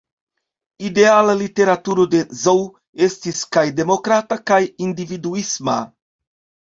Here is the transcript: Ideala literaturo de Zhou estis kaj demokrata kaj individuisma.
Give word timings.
Ideala 0.87 1.35
literaturo 1.41 2.07
de 2.15 2.21
Zhou 2.45 2.63
estis 3.09 3.43
kaj 3.57 3.67
demokrata 3.81 4.39
kaj 4.53 4.61
individuisma. 4.87 5.77